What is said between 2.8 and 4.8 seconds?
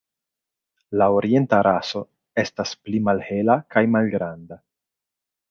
pli malhela kaj malgranda.